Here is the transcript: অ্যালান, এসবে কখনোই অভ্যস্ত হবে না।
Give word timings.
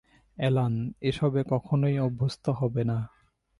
অ্যালান, 0.37 0.73
এসবে 1.01 1.41
কখনোই 1.49 1.95
অভ্যস্ত 1.99 2.45
হবে 2.49 2.83
না। 2.83 2.97